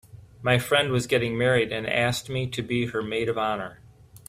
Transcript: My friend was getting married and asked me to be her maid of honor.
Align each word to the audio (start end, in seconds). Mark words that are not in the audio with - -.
My 0.41 0.57
friend 0.57 0.91
was 0.91 1.05
getting 1.05 1.37
married 1.37 1.71
and 1.71 1.85
asked 1.87 2.27
me 2.27 2.47
to 2.47 2.63
be 2.63 2.87
her 2.87 3.03
maid 3.03 3.29
of 3.29 3.37
honor. 3.37 3.81